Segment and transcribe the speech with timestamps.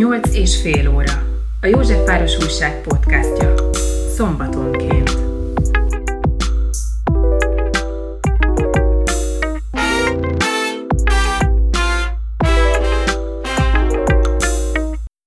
[0.00, 1.22] Nyolc és fél óra.
[1.60, 3.54] A Józsefváros Újság podcastja.
[4.16, 5.10] Szombatonként.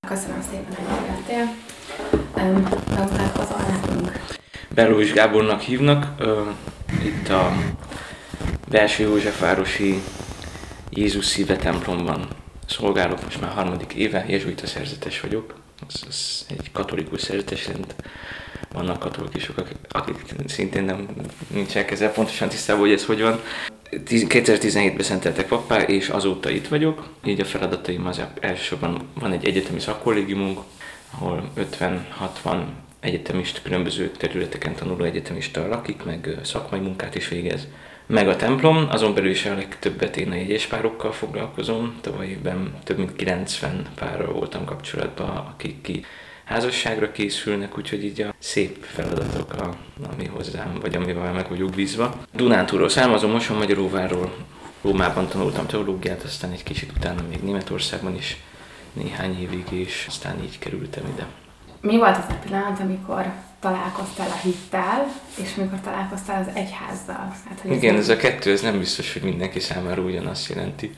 [0.07, 1.55] Köszönöm szépen, hogy jöttél.
[2.35, 2.63] Um,
[2.95, 4.19] bemutatkozol nekünk.
[4.69, 6.15] Belóis Gábornak hívnak.
[7.03, 7.51] Itt a
[8.69, 10.01] belső Józsefvárosi
[10.89, 12.27] Jézus szíve templomban
[12.67, 15.53] szolgálok most már harmadik éve, jezsuita szerzetes vagyok.
[15.87, 17.95] Ez, ez egy katolikus szerzetes rend.
[18.73, 20.15] Vannak katolikusok, akik, akik
[20.47, 21.07] szintén nem
[21.47, 23.39] nincsenek ezzel pontosan tisztában, hogy ez hogy van.
[24.05, 27.09] Tíz- 2017-ben szenteltek pappá, és azóta itt vagyok.
[27.25, 30.59] Így a feladataim az elsősorban van egy egyetemi szakkollégiumunk,
[31.11, 32.63] ahol 50-60
[32.99, 37.67] egyetemist, különböző területeken tanuló egyetemista lakik, meg szakmai munkát is végez.
[38.05, 41.95] Meg a templom, azon belül is a legtöbbet én a jegyespárokkal foglalkozom.
[42.01, 46.05] Tavaly évben több mint 90 párral voltam kapcsolatban, akik ki
[46.43, 49.69] házasságra készülnek, úgyhogy így a szép feladatok, a,
[50.13, 52.13] ami hozzám, vagy amivel meg vagyok bízva.
[52.33, 54.33] Dunántúról származom, Moson Magyaróváról,
[54.81, 58.37] Rómában tanultam teológiát, aztán egy kicsit utána még Németországban is
[58.93, 61.25] néhány évig, és aztán így kerültem ide.
[61.81, 63.33] Mi volt az a pillanat, amikor
[63.63, 65.11] találkoztál a hittel,
[65.43, 67.35] és amikor találkoztál az egyházzal?
[67.49, 70.91] Hát, hogy Igen, ez a kettő, ez nem biztos, hogy mindenki számára ugyanazt jelenti.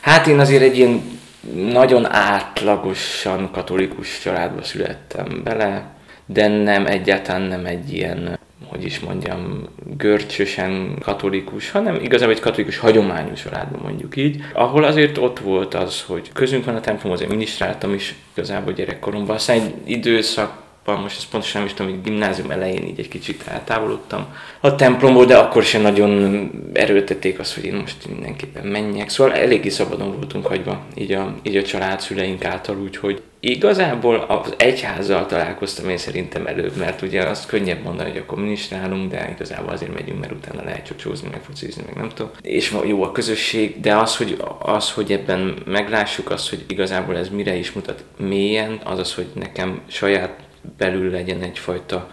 [0.00, 1.18] Hát én azért egy ilyen
[1.54, 5.90] nagyon átlagosan katolikus családba születtem bele,
[6.26, 12.78] de nem egyáltalán nem egy ilyen, hogy is mondjam, görcsösen katolikus, hanem igazából egy katolikus
[12.78, 17.30] hagyományos családban mondjuk így, ahol azért ott volt az, hogy közünk van a templom, azért
[17.30, 22.50] minisztráltam is igazából gyerekkoromban, aztán egy időszak most ezt pontosan nem is tudom, hogy gimnázium
[22.50, 24.26] elején így egy kicsit eltávolodtam
[24.60, 29.08] a templomból, de akkor sem nagyon erőltették azt, hogy én most mindenképpen menjek.
[29.08, 34.54] Szóval eléggé szabadon voltunk hagyva, így a, így a család szüleink által, úgyhogy igazából az
[34.56, 39.72] egyházzal találkoztam én szerintem előbb, mert ugye azt könnyebb mondani, hogy akkor ministrálunk, de igazából
[39.72, 42.30] azért megyünk, mert utána lehet csocsózni, meg focizni, meg nem tudom.
[42.42, 47.28] És jó a közösség, de az, hogy, az, hogy ebben meglássuk azt, hogy igazából ez
[47.28, 52.10] mire is mutat mélyen, az az, hogy nekem saját belül legyen egyfajta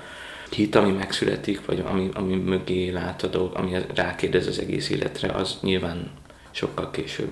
[0.52, 5.32] hit, ami megszületik, vagy ami, ami mögé lát a dolg, ami rákérdez az egész életre,
[5.32, 6.12] az nyilván
[6.52, 7.32] sokkal később.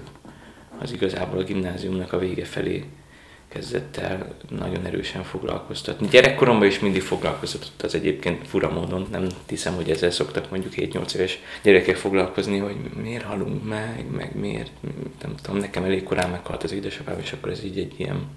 [0.80, 2.84] Az igazából a gimnáziumnak a vége felé
[3.54, 6.08] kezdett el nagyon erősen foglalkoztatni.
[6.08, 11.16] Gyerekkoromban is mindig foglalkoztatott az egyébként fura módon, nem hiszem, hogy ezzel szoktak mondjuk 7-8
[11.16, 14.72] éves gyerekek foglalkozni, hogy miért halunk meg, meg miért,
[15.22, 18.28] nem tudom, nekem elég korán meghalt az édesapám, és akkor ez így egy ilyen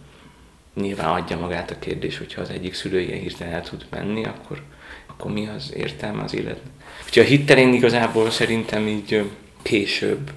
[0.80, 4.62] nyilván adja magát a kérdés, hogyha az egyik szülő ilyen hirtelen el tud menni, akkor,
[5.06, 6.72] akkor mi az értelme az életnek.
[7.06, 9.30] Úgyhogy a hittel én igazából szerintem így
[9.62, 10.30] később.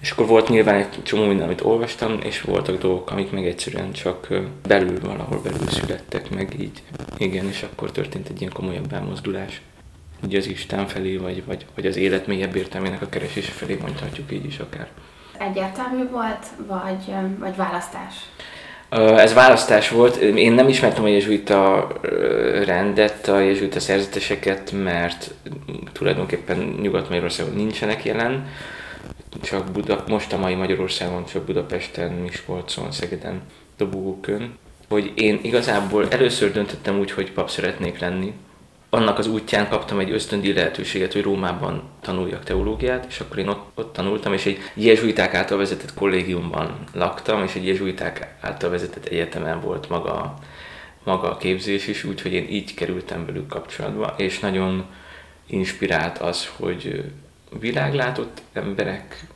[0.00, 3.92] És akkor volt nyilván egy csomó minden, amit olvastam, és voltak dolgok, amik meg egyszerűen
[3.92, 4.28] csak
[4.66, 6.82] belül, valahol belül születtek meg így.
[7.16, 9.60] Igen, és akkor történt egy ilyen komolyabb elmozdulás.
[10.22, 14.32] Ugye az Isten felé, vagy, vagy, vagy az élet mélyebb értelmének a keresése felé mondhatjuk
[14.32, 14.88] így is akár.
[15.38, 18.14] Egyértelmű volt, vagy, vagy választás?
[18.98, 20.16] Ez választás volt.
[20.16, 21.92] Én nem ismertem a jezsuita
[22.64, 25.34] rendet, a jezsuita szerzeteseket, mert
[25.92, 28.46] tulajdonképpen Nyugat-Magyarországon nincsenek jelen.
[29.42, 33.42] Csak Buda, most a mai Magyarországon, csak Budapesten, Miskolcon, Szegeden,
[33.76, 34.58] Dobogókön.
[34.88, 38.32] Hogy én igazából először döntöttem úgy, hogy pap szeretnék lenni.
[38.94, 43.70] Annak az útján kaptam egy ösztöndi lehetőséget, hogy Rómában tanuljak teológiát, és akkor én ott,
[43.74, 49.60] ott tanultam, és egy jezsuiták által vezetett kollégiumban laktam, és egy jezsuiták által vezetett egyetemen
[49.60, 50.34] volt maga,
[51.04, 54.84] maga a képzés is, úgyhogy én így kerültem velük kapcsolatba, és nagyon
[55.46, 57.04] inspirált az, hogy
[57.58, 59.26] világlátott emberek,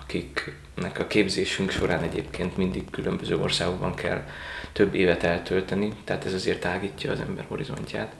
[0.00, 4.24] akiknek a képzésünk során egyébként mindig különböző országokban kell
[4.72, 8.14] több évet eltölteni, tehát ez azért tágítja az ember horizontját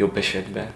[0.00, 0.72] jobb esetben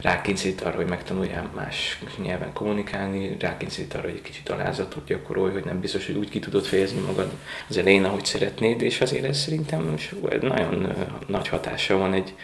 [0.00, 5.64] rákényszerít arra, hogy megtanuljál más nyelven kommunikálni, rákényszerít arra, hogy egy kicsit alázatot gyakorolj, hogy
[5.64, 7.32] nem biztos, hogy úgy ki tudod fejezni magad
[7.68, 9.94] az elején, ahogy szeretnéd, és azért ez szerintem
[10.40, 10.94] nagyon
[11.26, 12.34] nagy hatása van egy,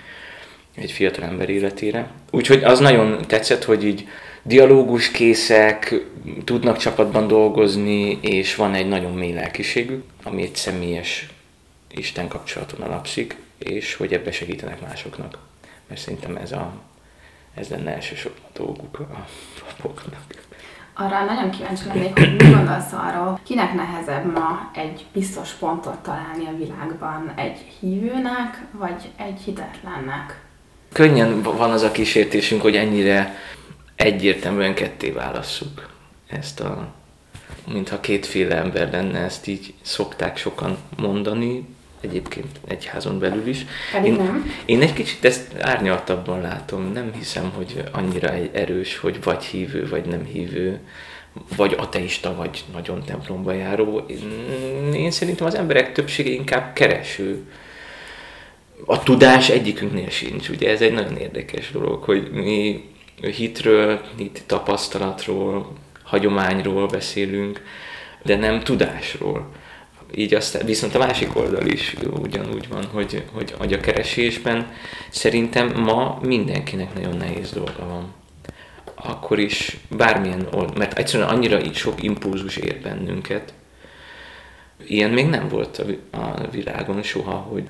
[0.75, 2.11] egy fiatal ember életére.
[2.31, 4.09] Úgyhogy az nagyon tetszett, hogy így
[4.43, 5.95] dialógus készek,
[6.45, 11.29] tudnak csapatban dolgozni, és van egy nagyon mély lelkiségük, ami egy személyes
[11.95, 15.39] Isten kapcsolaton alapszik, és hogy ebbe segítenek másoknak.
[15.93, 16.73] Mert szerintem ez, a,
[17.55, 19.27] ez lenne elsősorban a dolguk a
[19.67, 20.23] papoknak.
[20.95, 26.47] Arra nagyon kíváncsi lennék, hogy mi gondolsz arról, kinek nehezebb ma egy biztos pontot találni
[26.47, 30.41] a világban, egy hívőnek, vagy egy hitetlennek?
[30.93, 33.35] Könnyen van az a kísértésünk, hogy ennyire
[33.97, 35.89] egyértelműen ketté válasszuk
[36.27, 36.93] ezt a,
[37.73, 41.67] mintha kétféle ember lenne, ezt így szokták sokan mondani,
[42.03, 43.67] egyébként egyházon belül is.
[43.93, 44.55] Pedig én, nem.
[44.65, 49.89] Én egy kicsit ezt árnyaltabban látom, nem hiszem, hogy annyira egy erős, hogy vagy hívő,
[49.89, 50.81] vagy nem hívő,
[51.57, 53.99] vagy ateista, vagy nagyon templomba járó.
[53.99, 57.43] Én, én szerintem az emberek többsége inkább kereső.
[58.87, 62.85] A tudás egyikünknél sincs, ugye ez egy nagyon érdekes dolog, hogy mi
[63.21, 65.73] hitről, hit tapasztalatról,
[66.03, 67.63] hagyományról beszélünk,
[68.23, 69.51] de nem tudásról.
[70.15, 74.73] Így aztán, viszont a másik oldal is ugyanúgy van, hogy, hogy, hogy a keresésben
[75.11, 78.15] szerintem ma mindenkinek nagyon nehéz dolga van.
[78.95, 83.53] Akkor is bármilyen old, mert egyszerűen annyira így sok impulzus ér bennünket.
[84.87, 87.69] Ilyen még nem volt a világon soha, hogy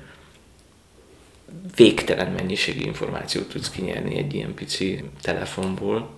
[1.75, 6.09] végtelen mennyiségű információt tudsz kinyerni egy ilyen pici telefonból.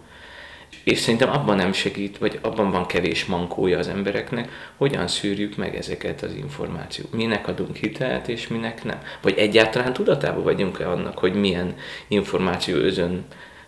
[0.83, 5.75] És szerintem abban nem segít, vagy abban van kevés mankója az embereknek, hogyan szűrjük meg
[5.75, 7.13] ezeket az információt.
[7.13, 9.00] Minek adunk hitelt, és minek nem.
[9.22, 11.75] Vagy egyáltalán tudatában vagyunk-e annak, hogy milyen
[12.07, 13.25] információ özön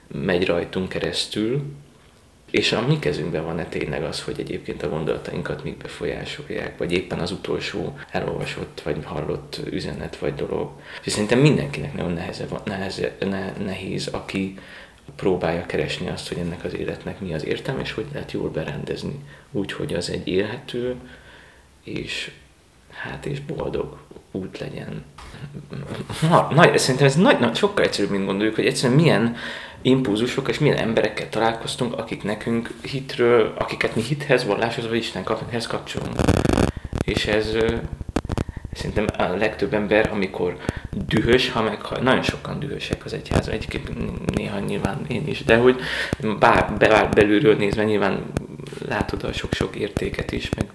[0.07, 1.61] megy rajtunk keresztül,
[2.51, 7.19] és a mi kezünkben van-e tényleg az, hogy egyébként a gondolatainkat még befolyásolják, vagy éppen
[7.19, 10.71] az utolsó elolvasott, vagy hallott üzenet, vagy dolog.
[11.03, 14.57] És szerintem mindenkinek nagyon neheze, neheze, ne, nehéz, aki
[15.15, 19.19] próbálja keresni azt, hogy ennek az életnek mi az értelme, és hogy lehet jól berendezni,
[19.51, 20.95] úgy, hogy az egy élhető,
[21.83, 22.31] és
[22.89, 23.97] hát és boldog
[24.31, 25.03] út legyen.
[26.29, 29.35] Na, nagy, szerintem ez nagy, nagy, sokkal egyszerűbb, mint gondoljuk, hogy egyszerűen milyen
[29.81, 35.67] impulzusok és milyen emberekkel találkoztunk, akik nekünk hitről, akiket mi hithez, valláshoz vagy Isten kapcsolathoz
[35.67, 36.15] kapcsolunk.
[37.05, 37.55] És ez
[38.77, 40.57] szerintem a legtöbb ember, amikor
[40.91, 43.89] dühös, ha meg nagyon sokan dühösek az egyházban, egyébként
[44.35, 45.79] néha nyilván én is, de hogy
[46.39, 48.25] bár, bár belülről nézve nyilván
[48.87, 50.65] látod a sok-sok értéket is, meg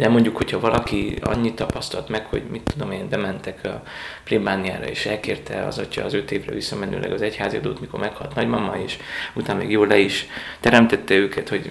[0.00, 3.82] de mondjuk, hogyha valaki annyit tapasztalt meg, hogy mit tudom én, bementek a
[4.24, 8.76] plébániára, és elkérte az atya az öt évre visszamenőleg az egyházi adót, mikor meghalt nagymama,
[8.84, 8.96] és
[9.34, 10.26] utána még jól le is
[10.60, 11.70] teremtette őket, hogy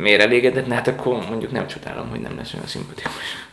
[0.00, 3.49] miért elégedett, hát akkor mondjuk nem csodálom, hogy nem lesz olyan szimpatikus.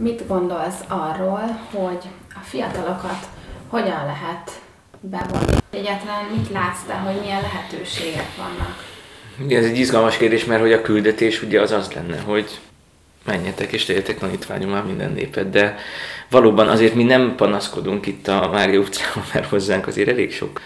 [0.00, 2.02] Mit gondolsz arról, hogy
[2.34, 3.28] a fiatalokat
[3.68, 4.60] hogyan lehet
[5.00, 5.56] bevonni?
[5.70, 8.84] Egyáltalán mit látsz te, hogy milyen lehetőségek vannak?
[9.48, 12.58] Ez egy izgalmas kérdés, mert hogy a küldetés ugye az az lenne, hogy
[13.24, 15.76] menjetek és tegyetek tanítványom már minden népet, de
[16.30, 20.60] valóban azért mi nem panaszkodunk itt a Mária utcában, mert hozzánk azért elég sok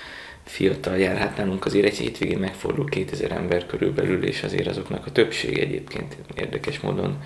[0.44, 5.12] fiatal jár, hát nálunk azért egy hétvégén megfordul 2000 ember körülbelül, és azért azoknak a
[5.12, 7.16] többség egyébként érdekes módon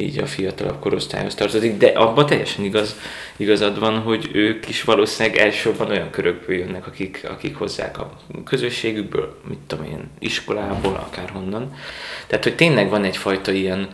[0.00, 2.96] így a fiatalabb korosztályhoz tartozik, de abban teljesen igaz,
[3.36, 9.40] igazad van, hogy ők is valószínűleg elsősorban olyan körökből jönnek, akik, akik hozzák a közösségükből,
[9.48, 11.74] mit tudom én, iskolából, akárhonnan.
[12.26, 13.88] Tehát, hogy tényleg van egyfajta ilyen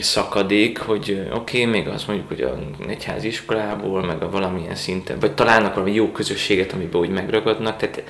[0.00, 2.58] szakadék, hogy oké, okay, még azt mondjuk, hogy a
[2.88, 8.02] egyházi iskolából, meg a valamilyen szinten, vagy találnak valami jó közösséget, amiben úgy megragadnak, tehát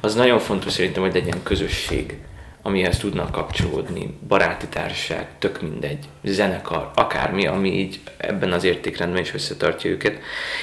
[0.00, 2.14] az nagyon fontos szerintem, hogy legyen közösség
[2.62, 9.34] amihez tudnak kapcsolódni, baráti társaság, tök mindegy, zenekar, akármi, ami így ebben az értékrendben is
[9.34, 10.18] összetartja őket.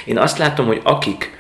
[0.06, 1.38] Én azt látom, hogy akik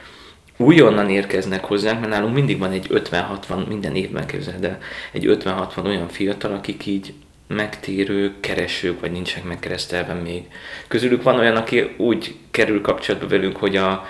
[0.57, 4.77] újonnan érkeznek hozzánk, mert nálunk mindig van egy 50-60, minden évben képzel, de
[5.11, 7.13] egy 50-60 olyan fiatal, akik így
[7.47, 10.43] megtérők, keresők, vagy nincsenek megkeresztelve még.
[10.87, 14.05] Közülük van olyan, aki úgy kerül kapcsolatba velünk, hogy a,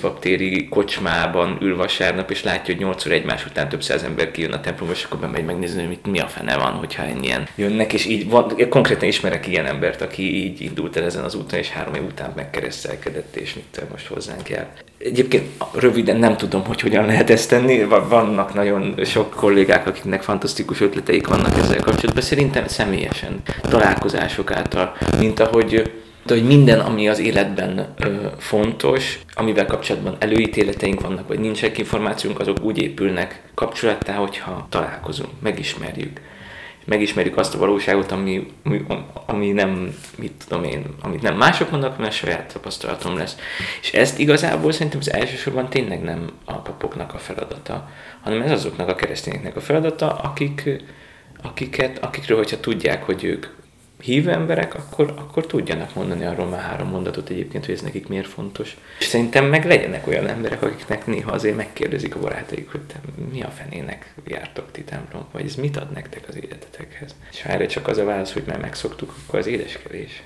[0.00, 4.60] baktéri kocsmában ül vasárnap, és látja, hogy nyolcszor egymás után több száz ember kijön a
[4.60, 8.06] templomba, és akkor bemegy megnézni, hogy mit, mi a fene van, hogyha ennyien jönnek, és
[8.06, 11.94] így van, konkrétan ismerek ilyen embert, aki így indult el ezen az úton, és három
[11.94, 14.72] év után megkeresztelkedett, és mit most hozzánk el.
[14.98, 20.80] Egyébként röviden nem tudom, hogy hogyan lehet ezt tenni, vannak nagyon sok kollégák, akiknek fantasztikus
[20.80, 27.18] ötleteik vannak ezzel kapcsolatban, szerintem személyesen találkozások által, mint ahogy de hogy minden, ami az
[27.18, 34.66] életben ö, fontos, amivel kapcsolatban előítéleteink vannak, vagy nincsenek információnk, azok úgy épülnek kapcsolattá, hogyha
[34.70, 36.20] találkozunk, megismerjük.
[36.84, 38.46] Megismerjük azt a valóságot, ami,
[39.26, 43.36] ami nem, mit tudom én, amit nem mások mondanak, mert saját tapasztalatom lesz.
[43.80, 47.88] És ezt igazából szerintem az elsősorban tényleg nem a papoknak a feladata,
[48.22, 50.70] hanem ez azoknak a keresztényeknek a feladata, akik,
[51.42, 53.46] akiket, akikről, hogyha tudják, hogy ők
[54.02, 58.26] hívő emberek, akkor, akkor tudjanak mondani arról már három mondatot egyébként, hogy ez nekik miért
[58.26, 58.76] fontos.
[58.98, 63.00] És szerintem meg legyenek olyan emberek, akiknek néha azért megkérdezik a barátaik, hogy te
[63.32, 67.14] mi a fenének jártok ti templom, vagy ez mit ad nektek az életetekhez.
[67.30, 70.22] És ha erre csak az a válasz, hogy már megszoktuk, akkor az édeskedés.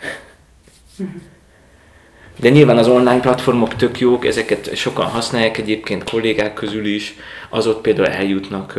[2.37, 7.15] De nyilván az online platformok tök jók, ezeket sokan használják egyébként kollégák közül is,
[7.51, 8.79] az ott például eljutnak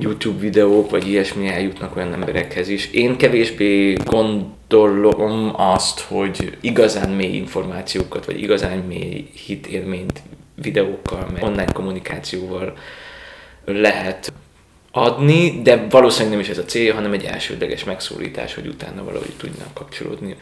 [0.00, 2.90] YouTube videók, vagy ilyesmi eljutnak olyan emberekhez is.
[2.90, 10.22] Én kevésbé gondolom azt, hogy igazán mély információkat, vagy igazán mély hitélményt
[10.54, 12.76] videókkal, meg online kommunikációval
[13.64, 14.32] lehet
[14.90, 19.34] adni, de valószínűleg nem is ez a cél, hanem egy elsődleges megszólítás, hogy utána valahogy
[19.36, 20.36] tudnak kapcsolódni.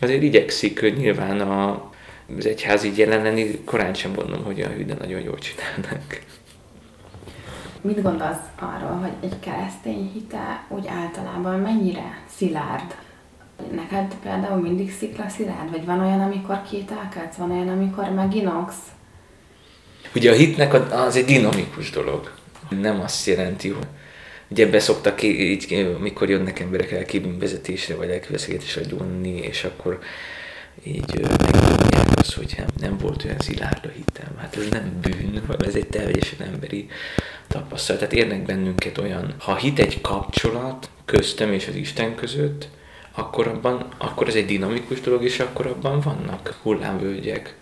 [0.00, 1.90] Azért igyekszik, hogy nyilván a,
[2.38, 6.20] az egyház így jelen lenni, korán sem mondom, hogy a hű, de nagyon jól csinálnak.
[7.84, 12.94] Mit gondolsz arról, hogy egy keresztény hite úgy általában mennyire szilárd?
[13.74, 15.70] Neked például mindig szikla szilárd?
[15.70, 17.36] Vagy van olyan, amikor kételkedsz?
[17.36, 18.78] Van olyan, amikor meginogsz?
[20.14, 22.32] Ugye a hitnek az egy dinamikus dolog.
[22.68, 23.86] Nem azt jelenti, hogy
[24.48, 29.98] ugye ebbe szoktak így, mikor jönnek emberek elképvezetésre, vagy elképeszgetésre gyónni, és akkor
[30.82, 34.36] így megmondják azt, hogy nem, nem volt olyan szilárd a hitem.
[34.38, 36.88] Hát ez nem bűn, hanem ez egy teljesen emberi
[37.48, 38.00] tapasztalat.
[38.00, 42.68] Tehát érnek bennünket olyan, ha hit egy kapcsolat köztem és az Isten között,
[43.12, 47.56] akkor, abban, akkor ez egy dinamikus dolog, és akkor abban vannak hullámvölgyek,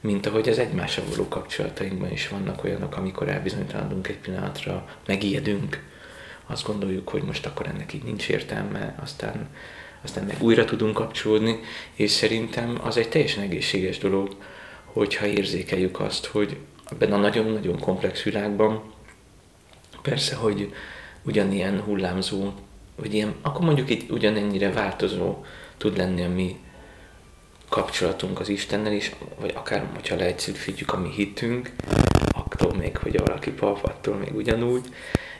[0.00, 5.82] mint ahogy az egymással való kapcsolatainkban is vannak olyanok, amikor elbizonytalanodunk egy pillanatra, megijedünk,
[6.46, 9.48] azt gondoljuk, hogy most akkor ennek így nincs értelme, aztán,
[10.02, 11.60] aztán meg újra tudunk kapcsolódni,
[11.94, 14.36] és szerintem az egy teljesen egészséges dolog,
[14.84, 16.56] hogyha érzékeljük azt, hogy
[16.90, 18.82] ebben a nagyon-nagyon komplex világban
[20.02, 20.72] persze, hogy
[21.22, 22.52] ugyanilyen hullámzó,
[22.96, 25.44] vagy ilyen, akkor mondjuk itt ugyanennyire változó
[25.76, 26.56] tud lenni a mi
[27.68, 31.72] kapcsolatunk az Istennel is, vagy akár, hogyha leegyszerűsítjük a mi hitünk,
[32.32, 34.84] attól még, hogy valaki pap, attól még ugyanúgy,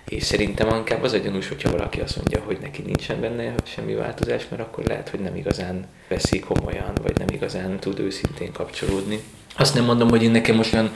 [0.08, 3.94] és szerintem inkább az a gyanús, hogyha valaki azt mondja, hogy neki nincsen benne semmi
[3.94, 9.22] változás, mert akkor lehet, hogy nem igazán veszi komolyan, vagy nem igazán tud őszintén kapcsolódni.
[9.56, 10.92] Azt nem mondom, hogy én nekem most olyan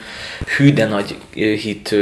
[0.57, 1.95] hű, nagy hit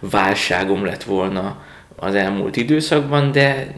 [0.00, 1.64] válságom lett volna
[1.96, 3.74] az elmúlt időszakban, de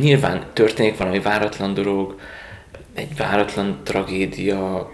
[0.00, 2.20] nyilván történik valami váratlan dolog,
[2.94, 4.92] egy váratlan tragédia,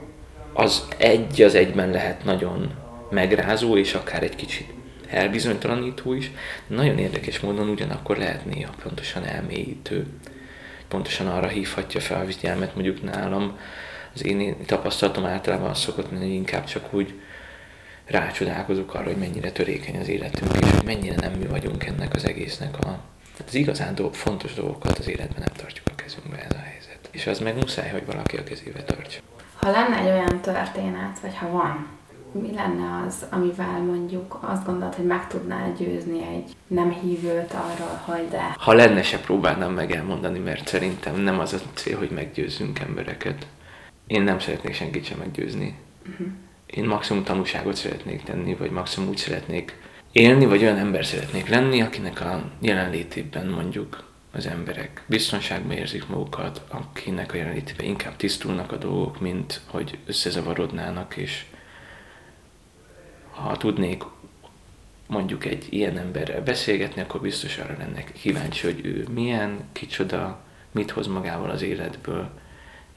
[0.53, 2.71] az egy az egyben lehet nagyon
[3.11, 4.73] megrázó, és akár egy kicsit
[5.11, 6.31] elbizonytalanító is.
[6.67, 10.07] Nagyon érdekes módon ugyanakkor lehet néha pontosan elmélyítő.
[10.89, 13.59] Pontosan arra hívhatja fel a figyelmet mondjuk nálam.
[14.15, 17.15] Az én tapasztalatom általában az szokott lenni, hogy inkább csak úgy
[18.07, 22.25] rácsodálkozok arra, hogy mennyire törékeny az életünk, és hogy mennyire nem mi vagyunk ennek az
[22.25, 22.99] egésznek a,
[23.47, 27.09] az igazán dolg, fontos dolgokat az életben nem tartjuk a kezünkbe ez a helyzet.
[27.11, 29.21] És az meg muszáj, hogy valaki a kezébe tartsa.
[29.55, 31.87] Ha lenne egy olyan történet, vagy ha van,
[32.33, 38.01] mi lenne az, amivel mondjuk azt gondolod, hogy meg tudnál győzni egy nem hívőt arról,
[38.05, 38.55] hogy de...
[38.59, 43.47] Ha lenne, se próbálnám meg elmondani, mert szerintem nem az a cél, hogy meggyőzzünk embereket.
[44.09, 45.75] Én nem szeretnék senkit sem meggyőzni.
[46.09, 46.27] Uh-huh.
[46.67, 49.79] Én maximum tanúságot szeretnék tenni, vagy maximum úgy szeretnék
[50.13, 56.63] élni, vagy olyan ember szeretnék lenni, akinek a jelenlétében mondjuk az emberek biztonságban érzik magukat,
[56.69, 61.45] akinek a jelenlétében inkább tisztulnak a dolgok, mint hogy összezavarodnának, és
[63.31, 64.03] ha tudnék
[65.07, 70.41] mondjuk egy ilyen emberrel beszélgetni, akkor biztos arra lennek kíváncsi, hogy ő milyen, kicsoda,
[70.73, 72.31] mit hoz magával az életből,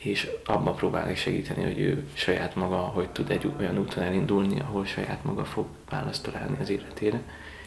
[0.03, 4.85] és abban próbálni segíteni, hogy ő saját maga, hogy tud egy olyan úton elindulni, ahol
[4.85, 7.21] saját maga fog választ találni az életére,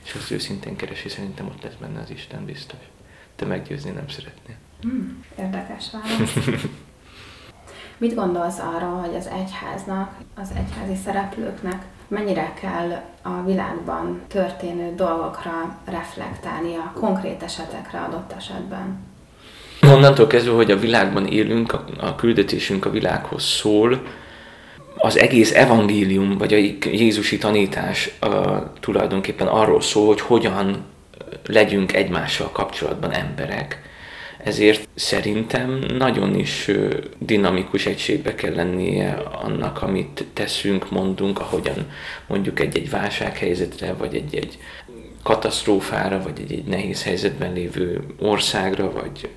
[0.04, 2.78] és azt őszintén keresi, szerintem ott lesz benne az Isten biztos.
[3.36, 4.56] Te meggyőzni nem szeretnél.
[4.80, 6.34] Hmm, érdekes válasz.
[7.98, 15.78] Mit gondolsz arról, hogy az egyháznak, az egyházi szereplőknek mennyire kell a világban történő dolgokra
[15.84, 19.13] reflektálni a konkrét esetekre adott esetben?
[19.92, 24.02] Onnantól kezdve, hogy a világban élünk, a, a küldetésünk a világhoz szól,
[24.96, 26.56] az egész evangélium, vagy a
[26.90, 28.28] Jézusi tanítás a,
[28.80, 30.84] tulajdonképpen arról szól, hogy hogyan
[31.46, 33.82] legyünk egymással kapcsolatban emberek.
[34.44, 36.70] Ezért szerintem nagyon is
[37.18, 41.90] dinamikus egységbe kell lennie annak, amit teszünk, mondunk, ahogyan
[42.26, 44.58] mondjuk egy-egy válsághelyzetre, vagy egy-egy
[45.22, 49.28] katasztrófára, vagy egy-egy nehéz helyzetben lévő országra, vagy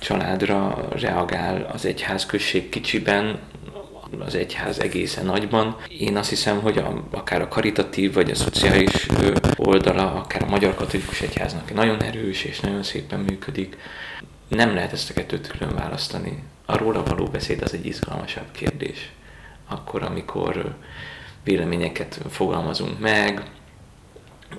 [0.00, 3.38] családra reagál az egyházközség kicsiben,
[4.18, 5.76] az egyház egészen nagyban.
[5.88, 9.06] Én azt hiszem, hogy a, akár a karitatív vagy a szociális
[9.56, 13.76] oldala, akár a Magyar Katolikus Egyháznak nagyon erős és nagyon szépen működik.
[14.48, 16.42] Nem lehet ezt a kettőt külön választani.
[16.66, 19.10] A róla való beszéd az egy izgalmasabb kérdés.
[19.68, 20.74] Akkor, amikor
[21.44, 23.42] véleményeket fogalmazunk meg,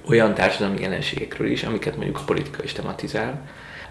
[0.08, 3.42] olyan társadalmi jelenségekről is, amiket mondjuk a politika is tematizál,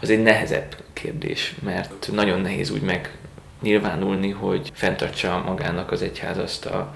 [0.01, 3.17] az egy nehezebb kérdés, mert nagyon nehéz úgy meg
[3.63, 6.95] nyilvánulni, hogy fenntartsa magának az egyház azt a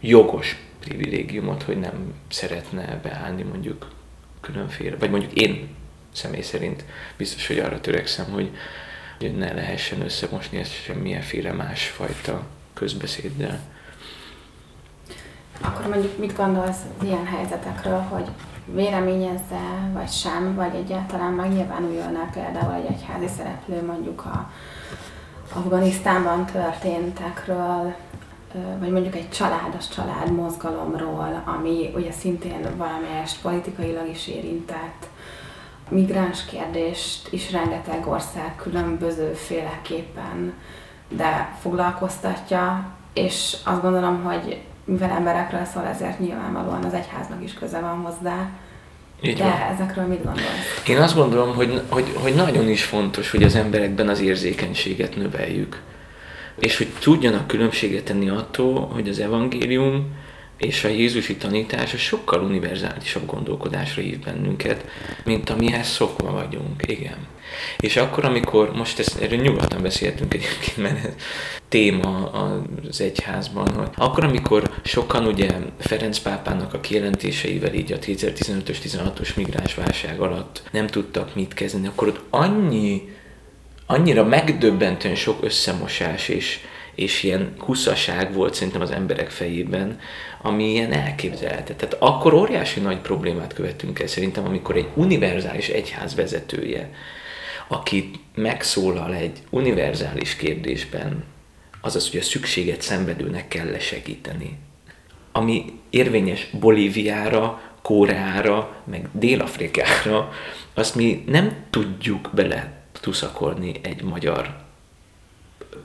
[0.00, 3.90] jogos privilégiumot, hogy nem szeretne beállni mondjuk
[4.40, 5.68] különféle, vagy mondjuk én
[6.12, 6.84] személy szerint
[7.16, 8.50] biztos, hogy arra törekszem, hogy
[9.36, 13.60] ne lehessen összemosni ezt semmilyenféle másfajta közbeszéddel.
[15.60, 18.28] Akkor mondjuk mit gondolsz ilyen helyzetekről, hogy
[18.64, 24.50] véleményezze, vagy sem, vagy egyáltalán megnyilvánuljon-e például egy egyházi szereplő mondjuk a
[25.54, 27.94] Afganisztánban történtekről,
[28.78, 35.08] vagy mondjuk egy családos család mozgalomról, ami ugye szintén valamelyest politikailag is érintett,
[35.88, 40.54] migráns kérdést is rengeteg ország különböző féleképpen,
[41.08, 47.80] de foglalkoztatja, és azt gondolom, hogy mivel emberekről szól, ezért nyilvánvalóan az egyháznak is köze
[47.80, 48.48] van hozzá.
[49.22, 49.74] Így De van.
[49.74, 50.82] ezekről mit gondolsz?
[50.88, 55.80] Én azt gondolom, hogy, hogy, hogy nagyon is fontos, hogy az emberekben az érzékenységet növeljük.
[56.58, 60.06] És hogy tudjanak különbséget tenni attól, hogy az evangélium
[60.66, 64.84] és a Jézusi tanítása sokkal univerzálisabb gondolkodásra hív bennünket,
[65.24, 66.82] mint amihez szokva vagyunk.
[66.86, 67.26] Igen.
[67.80, 71.14] És akkor, amikor, most ezt, erről nyugodtan beszéltünk egyébként, mert ez
[71.68, 78.76] téma az egyházban, hogy akkor, amikor sokan ugye Ferenc pápának a kijelentéseivel így a 2015-ös,
[78.84, 83.14] 16-os migráns válság alatt nem tudtak mit kezdeni, akkor ott annyi,
[83.86, 86.60] annyira megdöbbentően sok összemosás és,
[86.94, 89.98] és ilyen kuszaság volt szerintem az emberek fejében,
[90.42, 91.74] ami ilyen elképzelhető.
[91.74, 96.90] Tehát akkor óriási nagy problémát követünk el szerintem, amikor egy univerzális egyház vezetője
[97.72, 101.24] aki megszólal egy univerzális kérdésben,
[101.80, 104.58] azaz, hogy a szükséget szenvedőnek kell segíteni.
[105.32, 110.32] Ami érvényes Bolíviára, Kóreára, meg Dél-Afrikára,
[110.74, 114.61] azt mi nem tudjuk bele tuszakolni egy magyar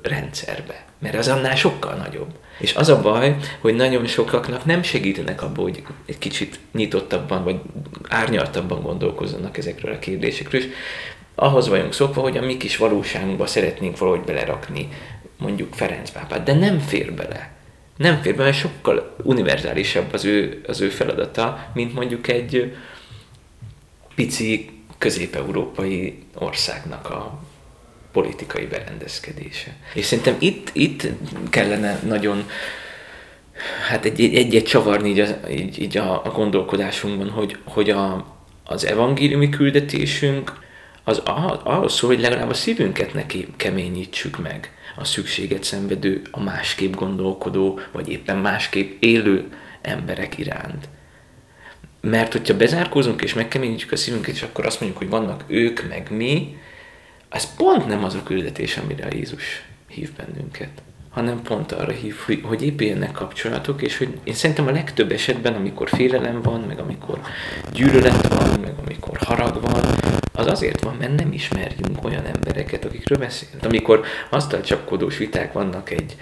[0.02, 2.34] rendszerbe, mert az annál sokkal nagyobb.
[2.60, 7.60] És az a baj, hogy nagyon sokaknak nem segítenek abból, hogy egy kicsit nyitottabban vagy
[8.08, 10.68] árnyaltabban gondolkozzanak ezekről a kérdésekről, és
[11.36, 14.90] ahhoz vagyunk szokva, hogy a mi kis valóságunkba szeretnénk valahogy belerakni
[15.38, 17.52] mondjuk Ferenc pápát, de nem fér bele.
[17.98, 22.76] Nem fér bele, sokkal univerzálisabb az ő, az ő feladata, mint mondjuk egy
[24.16, 27.40] pici közép-európai országnak a
[28.22, 29.76] politikai berendezkedése.
[29.94, 31.08] És szerintem itt, itt
[31.50, 32.50] kellene nagyon
[33.90, 38.86] hát egy, egyet csavarni így, a, így, így a, a gondolkodásunkban, hogy, hogy a, az
[38.86, 40.54] evangéliumi küldetésünk
[41.04, 41.22] az
[41.64, 47.80] arról szól, hogy legalább a szívünket neki keményítsük meg a szükséget szenvedő, a másképp gondolkodó,
[47.92, 49.46] vagy éppen másképp élő
[49.82, 50.90] emberek iránt.
[52.02, 56.12] Mert hogyha bezárkózunk és megkeményítjük a szívünket, és akkor azt mondjuk, hogy vannak ők, meg
[56.12, 56.58] mi,
[57.30, 60.82] az pont nem az a küldetés, amire a Jézus hív bennünket
[61.18, 65.90] hanem pont arra hív, hogy, épüljenek kapcsolatok, és hogy én szerintem a legtöbb esetben, amikor
[65.90, 67.20] félelem van, meg amikor
[67.72, 69.84] gyűlölet van, meg amikor harag van,
[70.34, 73.64] az azért van, mert nem ismerjünk olyan embereket, akikről beszélünk.
[73.64, 76.16] Amikor asztalcsapkodós viták vannak egy,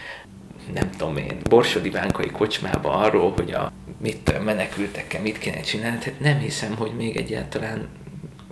[0.74, 6.20] nem tudom én, borsodi bánkai kocsmába arról, hogy a mit menekültekkel mit kéne csinálni, tehát
[6.20, 7.88] nem hiszem, hogy még egyáltalán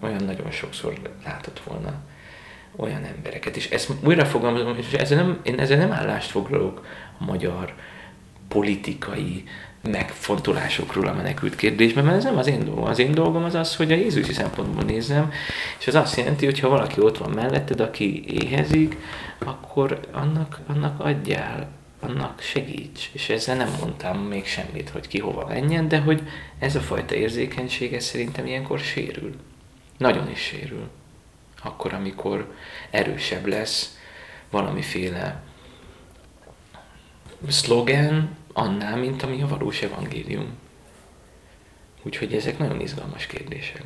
[0.01, 0.93] olyan nagyon sokszor
[1.25, 1.93] látott volna
[2.75, 3.55] olyan embereket.
[3.55, 6.85] És ezt újra fogalmazom, és ezzel nem, én ezzel nem állást foglalok
[7.19, 7.73] a magyar
[8.47, 9.43] politikai
[9.81, 12.83] megfontolásokról a menekült kérdésben, mert ez nem az én dolgom.
[12.83, 15.31] Az én dolgom az az, hogy a Jézusi szempontból nézem,
[15.79, 18.97] és az azt jelenti, hogy ha valaki ott van melletted, aki éhezik,
[19.39, 21.67] akkor annak, annak adjál,
[21.99, 23.09] annak segíts.
[23.11, 26.21] És ezzel nem mondtam még semmit, hogy ki hova menjen, de hogy
[26.59, 29.35] ez a fajta érzékenység, ez szerintem ilyenkor sérül.
[29.97, 30.89] Nagyon is sérül
[31.63, 32.53] akkor, amikor
[32.89, 33.97] erősebb lesz
[34.49, 35.43] valamiféle
[37.47, 40.57] szlogen annál, mint ami a valós evangélium.
[42.03, 43.83] Úgyhogy ezek nagyon izgalmas kérdések.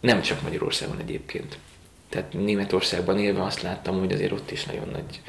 [0.00, 1.58] Nem csak Magyarországon egyébként.
[2.08, 5.20] Tehát Németországban élve azt láttam, hogy azért ott is nagyon nagy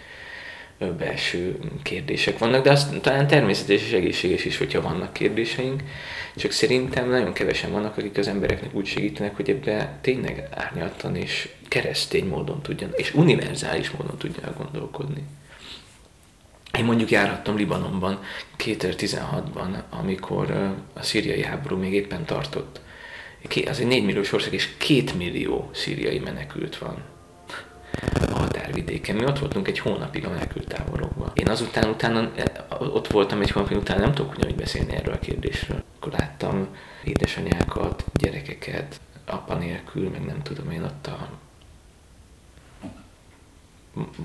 [0.80, 5.84] belső kérdések vannak, de azt talán természetes és egészséges is, hogyha vannak kérdéseink,
[6.36, 11.50] csak szerintem nagyon kevesen vannak, akik az embereknek úgy segítenek, hogy ebbe tényleg árnyaltan és
[11.68, 15.24] keresztény módon tudjanak, és univerzális módon tudjanak gondolkodni.
[16.78, 18.20] Én mondjuk járhattam Libanonban
[18.58, 20.52] 2016-ban, amikor
[20.94, 22.82] a szíriai háború még éppen tartott.
[23.66, 27.15] Az egy 4 milliós ország, és 2 millió szíriai menekült van
[28.32, 29.16] a határvidéken.
[29.16, 31.32] Mi ott voltunk egy hónapig a menekült táborokban.
[31.34, 32.32] Én azután utána,
[32.80, 35.84] ott voltam egy hónapig utána, nem tudok ugyanúgy beszélni erről a kérdésről.
[35.96, 36.68] Akkor láttam
[37.04, 41.30] édesanyákat, gyerekeket, apa nélkül, meg nem tudom én ott a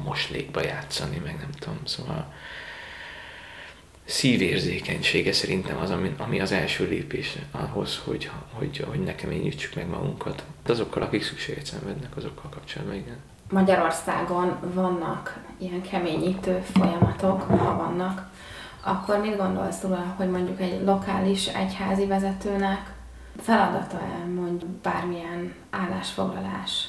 [0.04, 2.32] moslékba játszani, meg nem tudom, szóval
[4.04, 9.88] szívérzékenysége szerintem az, ami, ami az első lépés ahhoz, hogy, hogy, hogy ne keményítsük meg
[9.88, 10.44] magunkat.
[10.66, 13.18] Azokkal, akik szükséget szenvednek, azokkal kapcsolatban, igen.
[13.50, 18.28] Magyarországon vannak ilyen keményítő folyamatok, ha vannak,
[18.80, 22.92] akkor mit gondolsz róla, hogy mondjuk egy lokális egyházi vezetőnek
[23.42, 26.88] feladata-e mondjuk bármilyen állásfoglalás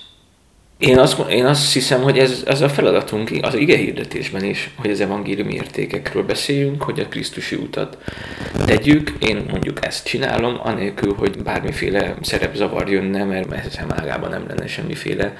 [0.81, 4.89] én azt, én azt hiszem, hogy ez, ez a feladatunk az ige hirdetésben is, hogy
[4.89, 7.97] az evangéliumi értékekről beszéljünk, hogy a Krisztusi utat
[8.65, 9.13] tegyük.
[9.19, 15.33] Én mondjuk ezt csinálom, anélkül, hogy bármiféle szerepzavar jönne, mert ezzel ágában nem lenne semmiféle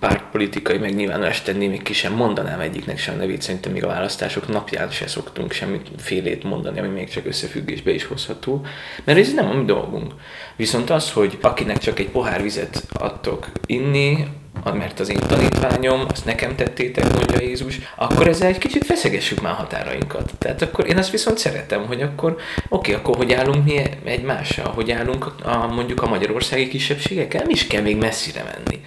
[0.00, 4.90] pártpolitikai megnyilvánulást tenni, még ki sem mondanám egyiknek sem nevét, szerintem még a választások napján
[4.90, 8.66] se szoktunk semmit félét mondani, ami még csak összefüggésbe is hozható,
[9.04, 10.12] mert ez nem a mi dolgunk.
[10.56, 14.26] Viszont az, hogy akinek csak egy pohár vizet adtok inni,
[14.64, 19.54] mert az én tanítványom, azt nekem tettétek, mondja Jézus, akkor ezzel egy kicsit feszegessük már
[19.54, 20.32] határainkat.
[20.38, 22.36] Tehát akkor én azt viszont szeretem, hogy akkor
[22.68, 27.66] oké, akkor hogy állunk mi egymással, hogy állunk a, mondjuk a magyarországi kisebbségekkel, nem is
[27.66, 28.80] kell még messzire menni.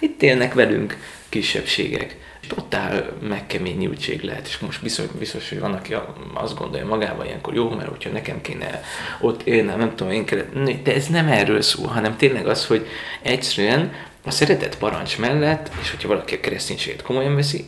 [0.00, 0.96] Itt élnek velünk
[1.28, 2.16] kisebbségek.
[2.40, 5.94] És totál megkeményültség lehet, és most biztos, biztos, hogy van, aki
[6.34, 8.82] azt gondolja magában ilyenkor, jó, mert hogyha nekem kéne
[9.20, 12.86] ott élnem, nem tudom, én kellett, de ez nem erről szól, hanem tényleg az, hogy
[13.22, 13.92] egyszerűen
[14.24, 17.64] a szeretet parancs mellett, és hogyha valaki a kereszténységet komolyan veszi,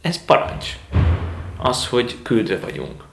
[0.00, 0.66] ez parancs.
[1.56, 3.04] Az, hogy küldve vagyunk.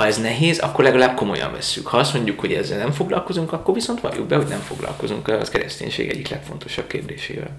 [0.00, 1.86] Ha ez nehéz, akkor legalább komolyan vesszük.
[1.86, 5.48] Ha azt mondjuk, hogy ezzel nem foglalkozunk, akkor viszont valljuk be, hogy nem foglalkozunk az
[5.48, 7.58] kereszténység egyik legfontosabb kérdésével.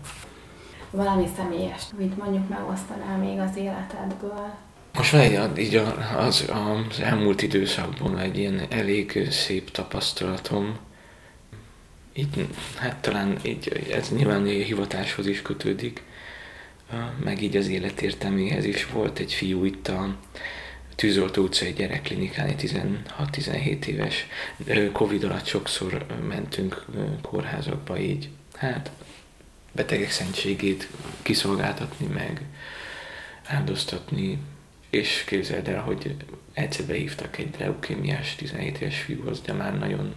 [0.91, 4.53] Valami személyes, mint mondjuk megosztanál még az életedből?
[4.93, 5.75] Most van egy, így
[6.17, 10.77] az, az elmúlt időszakban egy ilyen elég szép tapasztalatom,
[12.13, 16.03] így, hát talán így, ez nyilván hivatáshoz is kötődik,
[17.23, 20.15] meg így az életértelméhez is volt egy fiú itt a
[20.95, 22.71] Tűzoltó utcai gyerekklinikán, egy
[23.21, 24.27] 16-17 éves.
[24.91, 26.85] Covid alatt sokszor mentünk
[27.21, 28.91] kórházakba így, hát
[29.71, 30.87] betegek szentségét
[31.21, 32.41] kiszolgáltatni, meg
[33.45, 34.37] áldoztatni,
[34.89, 36.15] és képzeld el, hogy
[36.53, 40.15] egyszer behívtak egy leukémiás 17 éves fiúhoz, de már nagyon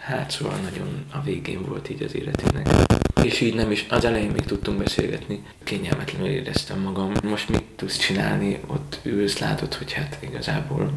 [0.00, 2.68] hát szóval nagyon a végén volt így az életének.
[3.22, 7.12] És így nem is, az elején még tudtunk beszélgetni, kényelmetlenül éreztem magam.
[7.22, 8.60] Most mit tudsz csinálni?
[8.66, 10.92] Ott ülsz, látod, hogy hát igazából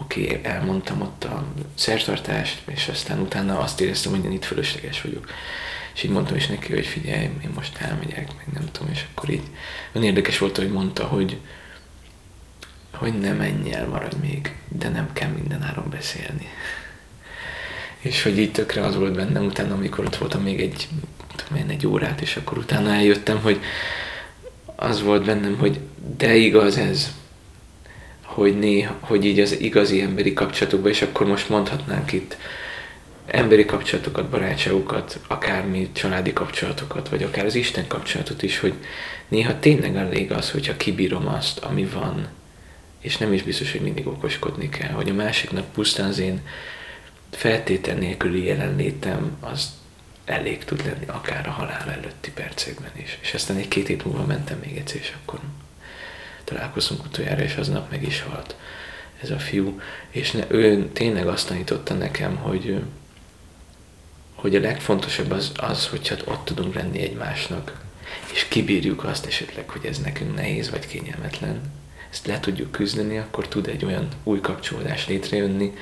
[0.00, 5.02] oké, okay, elmondtam ott a szertartást, és aztán utána azt éreztem, hogy én itt fölösleges
[5.02, 5.30] vagyok.
[5.94, 9.30] És így mondtam is neki, hogy figyelj, én most elmegyek, meg nem tudom, és akkor
[9.30, 9.42] így
[9.92, 11.38] olyan érdekes volt, hogy mondta, hogy
[12.90, 16.48] hogy ne menj el, maradj még, de nem kell minden áron beszélni
[18.06, 20.88] és hogy így tökre az volt bennem utána, amikor ott voltam még egy,
[21.36, 23.60] tudom én, egy órát, és akkor utána eljöttem, hogy
[24.76, 25.80] az volt bennem, hogy
[26.16, 27.12] de igaz ez,
[28.22, 32.36] hogy néha, hogy így az igazi emberi kapcsolatokban, és akkor most mondhatnánk itt
[33.26, 38.74] emberi kapcsolatokat, barátságokat, akármi családi kapcsolatokat, vagy akár az Isten kapcsolatot is, hogy
[39.28, 42.28] néha tényleg elég az, hogyha kibírom azt, ami van,
[43.00, 46.40] és nem is biztos, hogy mindig okoskodni kell, hogy a másiknak pusztán az én
[47.30, 49.70] feltétel nélküli jelenlétem az
[50.24, 53.18] elég tud lenni akár a halál előtti percekben is.
[53.22, 55.40] És aztán egy két hét múlva mentem még egyszer, és akkor
[56.44, 58.56] találkoztunk utoljára, és aznap meg is halt
[59.22, 59.80] ez a fiú.
[60.10, 62.82] És ne, ő tényleg azt tanította nekem, hogy,
[64.34, 67.84] hogy a legfontosabb az, az, hogyha ott tudunk lenni egymásnak,
[68.32, 71.60] és kibírjuk azt esetleg, hogy ez nekünk nehéz vagy kényelmetlen,
[72.10, 75.72] ezt le tudjuk küzdeni, akkor tud egy olyan új kapcsolódás létrejönni,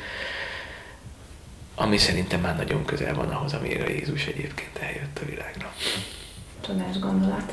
[1.74, 5.72] ami szerintem már nagyon közel van ahhoz, amire Jézus egyébként eljött a világra.
[6.66, 7.52] Csodás gondolat.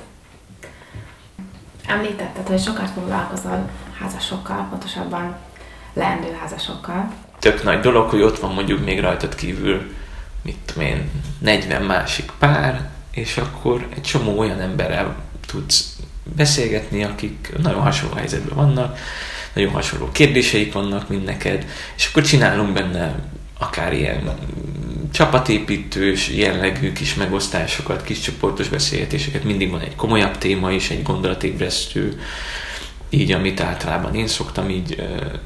[1.86, 5.36] Említetted, hogy sokat foglalkozol házasokkal, pontosabban
[5.94, 7.14] leendő házasokkal.
[7.40, 9.94] Tök nagy dolog, hogy ott van mondjuk még rajtad kívül,
[10.42, 16.00] mit tudom én, 40 másik pár, és akkor egy csomó olyan emberrel tudsz
[16.36, 18.98] beszélgetni, akik nagyon hasonló helyzetben vannak,
[19.54, 23.16] nagyon hasonló kérdéseik vannak, mint neked, és akkor csinálunk benne
[23.62, 24.38] akár ilyen
[25.12, 32.22] csapatépítős jellegű kis megosztásokat, kis csoportos beszélgetéseket, mindig van egy komolyabb téma is, egy gondolatébresztő,
[33.10, 35.04] így, amit általában én szoktam így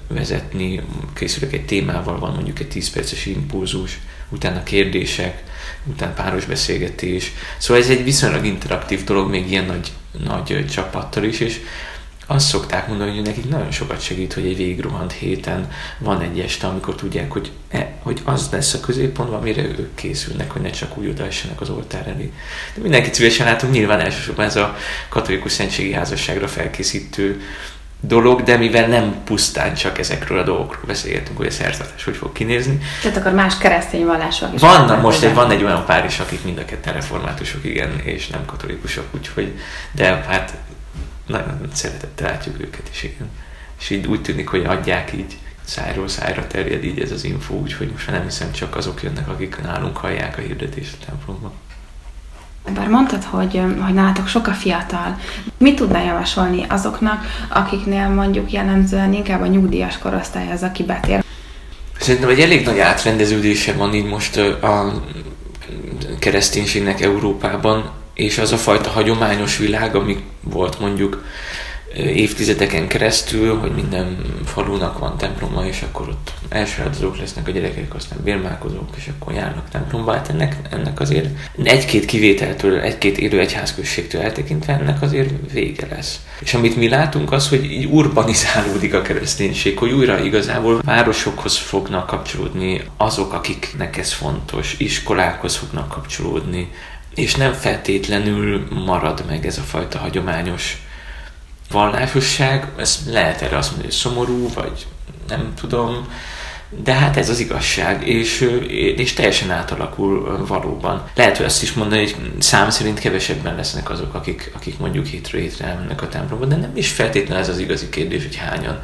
[0.08, 0.82] vezetni,
[1.14, 4.00] készülök egy témával, van mondjuk egy 10 perces impulzus,
[4.30, 5.44] utána kérdések,
[5.84, 7.32] utána páros beszélgetés.
[7.58, 9.92] Szóval ez egy viszonylag interaktív dolog, még ilyen nagy,
[10.24, 11.60] nagy csapattal is, és
[12.28, 16.68] azt szokták mondani, hogy nekik nagyon sokat segít, hogy egy végigrohant héten van egy este,
[16.68, 20.98] amikor tudják, hogy, e, hogy az lesz a középpont, amire ők készülnek, hogy ne csak
[20.98, 22.32] úgy odaessenek az oltár elé.
[22.76, 24.76] De mindenkit szívesen látunk, nyilván elsősorban ez a
[25.10, 27.42] katolikus szentségi házasságra felkészítő
[28.08, 32.32] dolog, de mivel nem pusztán csak ezekről a dolgokról beszélgetünk, hogy a szertartás hogy fog
[32.32, 32.80] kinézni.
[33.02, 34.62] Tehát akkor más keresztény vallások is.
[34.62, 38.28] Vannak most, egy, van egy olyan pár is, akik mind a ketten reformátusok, igen, és
[38.28, 39.60] nem katolikusok, úgyhogy,
[39.92, 40.54] de hát
[41.26, 43.30] nagyon szeretettel látjuk őket is, igen.
[43.80, 47.90] És így úgy tűnik, hogy adják így szájról szájra terjed így ez az info, úgyhogy
[47.92, 51.52] most nem hiszem csak azok jönnek, akik nálunk hallják a hirdetést a templomban.
[52.74, 55.20] Bár mondtad, hogy, hogy nálatok sok a fiatal.
[55.58, 61.24] Mit tudnál javasolni azoknak, akiknél mondjuk jellemzően inkább a nyugdíjas korosztály az, aki betér?
[62.00, 65.02] Szerintem egy elég nagy átrendeződése van így most a
[66.20, 71.24] kereszténységnek Európában, és az a fajta hagyományos világ, ami volt mondjuk
[71.98, 78.18] évtizedeken keresztül, hogy minden falunak van temploma, és akkor ott elsajátozók lesznek a gyerekek, aztán
[78.24, 80.14] bérmálkozók, és akkor járnak templomba.
[80.14, 81.28] Hát ennek, ennek azért
[81.64, 86.20] egy-két kivételtől, egy-két élő egyházközségtől eltekintve ennek azért vége lesz.
[86.40, 92.08] És amit mi látunk az, hogy így urbanizálódik a kereszténység, hogy újra igazából városokhoz fognak
[92.08, 96.70] kapcsolódni azok, akiknek ez fontos, iskolákhoz fognak kapcsolódni,
[97.16, 100.84] és nem feltétlenül marad meg ez a fajta hagyományos
[101.72, 104.86] vallásosság, ez lehet erre azt mondani, hogy szomorú, vagy
[105.28, 106.08] nem tudom,
[106.84, 108.42] de hát ez az igazság, és,
[108.98, 111.04] és teljesen átalakul valóban.
[111.16, 115.42] Lehet, hogy azt is mondani, hogy szám szerint kevesebben lesznek azok, akik, akik mondjuk hétről
[115.42, 118.82] hétre elmennek a templomba, de nem is feltétlenül ez az igazi kérdés, hogy hányan.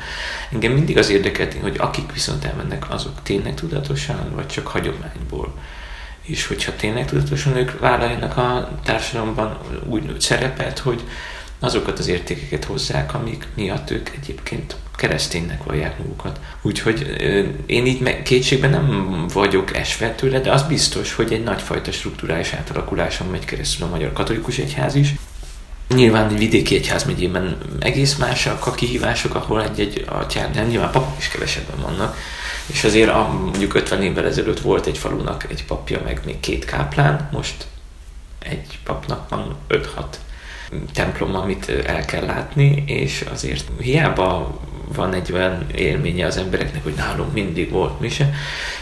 [0.51, 5.53] Engem mindig az érdekelt, hogy akik viszont elmennek, azok tényleg tudatosan, vagy csak hagyományból.
[6.21, 9.57] És hogyha tényleg tudatosan ők vállaljanak a társadalomban
[9.89, 11.03] úgy szerepet, hogy,
[11.59, 16.39] azokat az értékeket hozzák, amik miatt ők egyébként kereszténynek vallják magukat.
[16.61, 17.15] Úgyhogy
[17.65, 23.45] én így kétségben nem vagyok esve de az biztos, hogy egy nagyfajta struktúrális átalakuláson megy
[23.45, 25.13] keresztül a Magyar Katolikus Egyház is.
[25.87, 31.27] Nyilván egy vidéki egyházmegyében egész másak a kihívások, ahol egy-egy atyán, de nyilván papok is
[31.27, 32.17] kevesebben vannak,
[32.71, 36.65] és azért a, mondjuk 50 évvel ezelőtt volt egy falunak egy papja, meg még két
[36.65, 37.65] káplán, most
[38.39, 39.83] egy papnak van 5-6
[40.93, 44.59] templom, amit el kell látni, és azért hiába
[44.95, 48.33] van egy olyan élménye az embereknek, hogy nálunk mindig volt mise,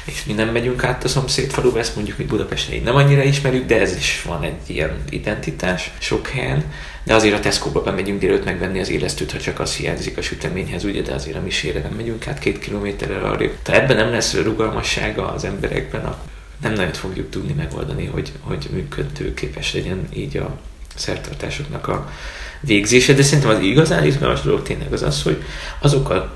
[0.06, 3.24] és mi nem megyünk át a szomszéd faluba, ezt mondjuk mi Budapesten így nem annyira
[3.24, 6.64] ismerjük, de ez is van egy ilyen identitás sok helyen,
[7.04, 10.84] de azért a Tesco-ba bemegyünk délőtt megvenni az élesztőt, ha csak az hiányzik a süteményhez,
[10.84, 13.46] ugye, de azért a misére nem megyünk át két kilométerrel arra.
[13.66, 16.16] Ha ebben nem lesz rugalmassága az emberekben,
[16.62, 20.58] nem nagyon fogjuk tudni megoldani, hogy, hogy működőképes legyen így a
[20.96, 22.12] szertartásoknak a
[22.60, 25.44] végzése, de szerintem az igazán izgalmas dolog tényleg az az, hogy
[25.80, 26.34] azok a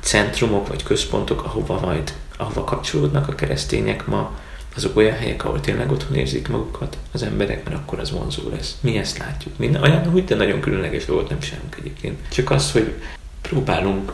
[0.00, 4.38] centrumok vagy központok, ahova majd, ahova kapcsolódnak a keresztények ma,
[4.76, 8.76] azok olyan helyek, ahol tényleg otthon érzik magukat az emberek, mert akkor az vonzó lesz.
[8.80, 9.58] Mi ezt látjuk.
[9.58, 12.28] Minden olyan úgy, de nagyon különleges dolgot nem csinálunk egyébként.
[12.28, 12.94] Csak az, hogy
[13.40, 14.12] próbálunk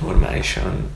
[0.00, 0.88] normálisan,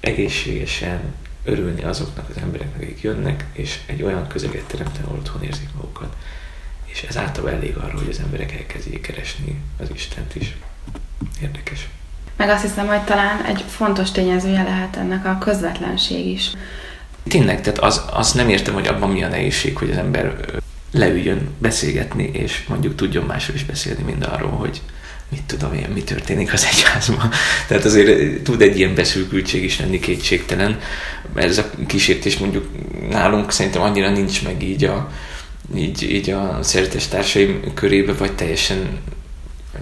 [0.00, 1.00] egészségesen
[1.44, 6.16] örülni azoknak az embereknek, akik jönnek, és egy olyan közeget teremteni, ahol otthon érzik magukat
[6.96, 10.56] és ez általában elég arra, hogy az emberek elkezdjék keresni az Istent is.
[11.42, 11.88] Érdekes.
[12.36, 16.52] Meg azt hiszem, hogy talán egy fontos tényezője lehet ennek a közvetlenség is.
[17.28, 20.44] Tényleg, tehát az, az nem értem, hogy abban mi a nehézség, hogy az ember
[20.92, 24.80] leüljön beszélgetni, és mondjuk tudjon másról is beszélni, mind arról, hogy
[25.28, 27.30] mit tudom én, mi történik az egyházban.
[27.68, 30.78] Tehát azért tud egy ilyen beszülkültség is lenni kétségtelen.
[31.34, 32.68] Ez a kísértés mondjuk
[33.10, 35.10] nálunk szerintem annyira nincs meg így a,
[35.76, 38.98] így, így a szeretes társaim körébe, vagy teljesen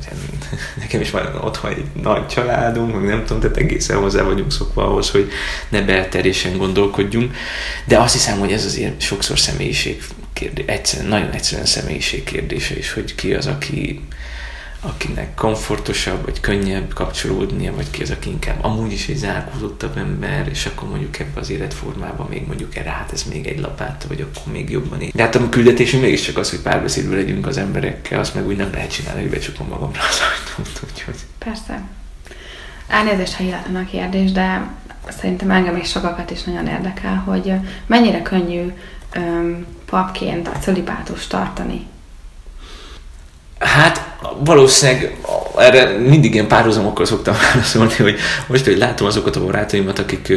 [0.81, 4.87] nekem is van otthon egy nagy családunk, meg nem tudom, tehát egészen hozzá vagyunk szokva
[4.87, 5.31] ahhoz, hogy
[5.69, 7.35] ne belterésen gondolkodjunk,
[7.85, 10.03] de azt hiszem, hogy ez azért sokszor személyiség
[10.33, 14.01] kérdése, egyszerűen, nagyon egyszerűen személyiség kérdése is, hogy ki az, aki
[14.85, 20.49] akinek komfortosabb, vagy könnyebb kapcsolódnia, vagy ki az, aki inkább amúgy is egy zárkózottabb ember,
[20.49, 24.21] és akkor mondjuk ebbe az életformában még mondjuk erre, hát ez még egy lapát, vagy
[24.21, 25.11] akkor még jobban ér.
[25.15, 28.71] De hát a küldetésünk mégiscsak az, hogy párbeszédben legyünk az emberekkel, azt meg úgy nem
[28.73, 31.17] lehet csinálni, hogy becsukom magamra az ajtót, úgyhogy.
[31.39, 31.83] Persze.
[32.87, 34.71] Elnézést, ha illetlen a kérdés, de
[35.09, 37.53] szerintem engem és sokakat is nagyon érdekel, hogy
[37.87, 38.73] mennyire könnyű
[39.13, 41.87] öm, papként a cölibátust tartani
[43.65, 44.04] Hát
[44.45, 45.17] valószínűleg
[45.57, 50.33] erre mindig ilyen párhuzamokkal szoktam válaszolni, hogy most, hogy látom azokat a barátaimat, akik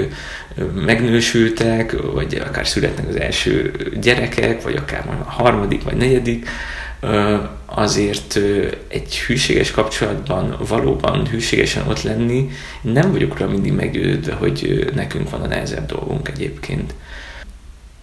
[0.86, 3.72] megnősültek, vagy akár születnek az első
[4.02, 6.50] gyerekek, vagy akár majd a harmadik, vagy negyedik,
[7.66, 8.40] azért
[8.88, 12.50] egy hűséges kapcsolatban valóban hűségesen ott lenni,
[12.82, 16.94] nem vagyok rá mindig meggyőződve, hogy nekünk van a nehezebb dolgunk egyébként.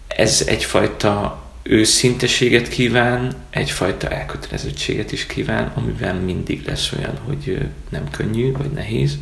[0.07, 8.51] Ez egyfajta őszinteséget kíván, egyfajta elkötelezettséget is kíván, amiben mindig lesz olyan, hogy nem könnyű,
[8.51, 9.17] vagy nehéz.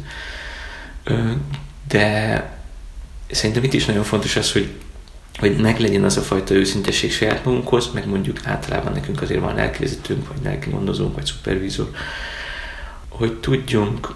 [1.88, 2.50] De
[3.32, 4.70] szerintem itt is nagyon fontos az, hogy
[5.40, 10.28] hogy meglegyen az a fajta őszintesség saját magunkhoz, meg mondjuk általában nekünk azért van lelkivezetőnk,
[10.28, 11.90] vagy lelkimondozónk, vagy szupervízor,
[13.10, 14.16] hogy tudjunk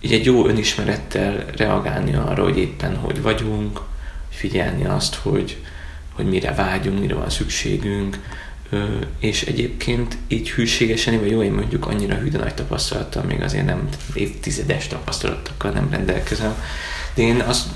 [0.00, 3.80] így egy jó önismerettel reagálni arra, hogy éppen hogy vagyunk,
[4.28, 5.62] figyelni azt, hogy,
[6.20, 8.18] hogy mire vágyunk, mire van szükségünk,
[9.18, 13.64] és egyébként így hűségesen, vagy jó, én mondjuk annyira hű, de nagy tapasztalattal, még azért
[13.64, 16.54] nem évtizedes tapasztalatokkal nem rendelkezem,
[17.14, 17.68] de én azt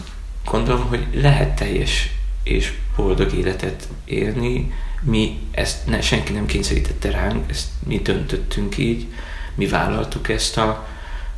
[0.44, 2.11] gondolom, hogy lehet teljes
[2.42, 4.72] és boldog életet élni.
[5.02, 9.07] Mi ezt ne, senki nem kényszerítette ránk, ezt mi döntöttünk így,
[9.54, 10.88] mi vállaltuk ezt, a,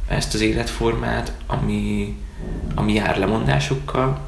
[0.09, 2.17] ezt az életformát, ami,
[2.75, 4.21] ami jár lemondásokkal,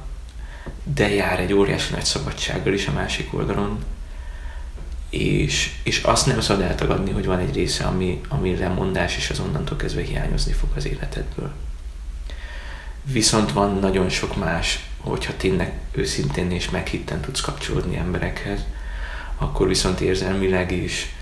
[0.95, 3.79] de jár egy óriási nagy szabadsággal is a másik oldalon,
[5.11, 9.41] és, és azt nem szabad eltagadni, hogy van egy része, ami, ami lemondás, és az
[9.41, 11.53] onnantól kezdve hiányozni fog az életedből.
[13.03, 18.61] Viszont van nagyon sok más hogyha tényleg őszintén és meghitten tudsz kapcsolódni emberekhez,
[19.39, 21.15] akkor viszont érzelmileg is,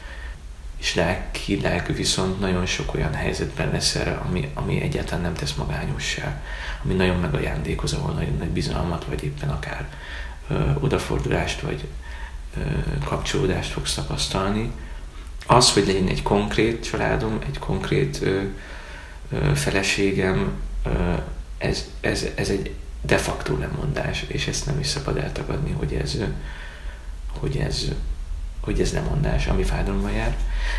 [0.76, 6.42] és lelkileg viszont nagyon sok olyan helyzetben leszel, ami, ami egyáltalán nem tesz magányossá,
[6.84, 9.88] ami nagyon megajándékoz, ahol nagyon nagy bizalmat, vagy éppen akár
[10.48, 11.88] ö, odafordulást, vagy
[12.56, 12.60] ö,
[13.04, 14.70] kapcsolódást fogsz tapasztalni.
[15.46, 18.42] Az, hogy legyen egy konkrét családom, egy konkrét ö,
[19.30, 20.52] ö, feleségem,
[20.84, 21.14] ö,
[21.58, 26.16] ez, ez, ez egy de facto lemondás, és ezt nem is szabad eltagadni, hogy ez,
[27.38, 27.84] hogy ez,
[28.66, 30.36] hogy ez lemondás, ami fájdalommal jár.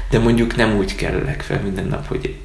[0.10, 2.40] De mondjuk nem úgy kell legfeljebb minden nap, hogy